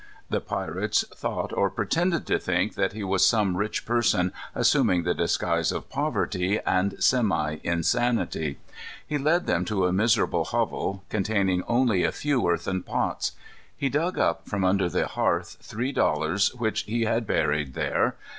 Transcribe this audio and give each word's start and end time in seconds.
The 0.31 0.41
pirates 0.41 1.05
thought, 1.13 1.53
or 1.53 1.69
pretended 1.69 2.25
to 2.25 2.39
think, 2.39 2.73
that 2.73 2.93
he 2.93 3.03
was 3.03 3.23
some 3.23 3.55
rich 3.55 3.85
person 3.85 4.31
assuming 4.55 5.03
the 5.03 5.13
disguise 5.13 5.71
of 5.71 5.91
poverty 5.91 6.59
and 6.65 6.95
semi 6.97 7.57
insanity. 7.63 8.57
He 9.05 9.19
led 9.19 9.45
them 9.45 9.63
to 9.65 9.85
a 9.85 9.93
miserable 9.93 10.45
hovel 10.45 11.03
containing 11.09 11.61
only 11.67 12.03
a 12.03 12.11
few 12.11 12.47
earthern 12.49 12.81
pots. 12.81 13.33
He 13.77 13.89
dug 13.89 14.17
up, 14.17 14.49
from 14.49 14.63
under 14.65 14.89
the 14.89 15.05
hearth, 15.05 15.57
three 15.61 15.91
dollars 15.91 16.51
which 16.55 16.81
he 16.85 17.03
had 17.03 17.27
buried 17.27 17.75
there. 17.75 18.15